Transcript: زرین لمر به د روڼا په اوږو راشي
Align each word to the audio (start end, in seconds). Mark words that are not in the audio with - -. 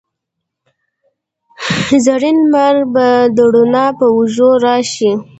زرین 2.05 2.37
لمر 2.51 2.75
به 2.93 3.07
د 3.35 3.37
روڼا 3.53 3.85
په 3.99 4.05
اوږو 4.15 4.49
راشي 4.65 5.11